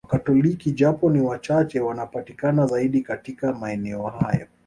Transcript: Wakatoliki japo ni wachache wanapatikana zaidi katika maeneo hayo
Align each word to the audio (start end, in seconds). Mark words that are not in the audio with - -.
Wakatoliki 0.07 0.71
japo 0.71 1.09
ni 1.09 1.21
wachache 1.21 1.79
wanapatikana 1.79 2.67
zaidi 2.67 3.01
katika 3.01 3.53
maeneo 3.53 4.07
hayo 4.07 4.47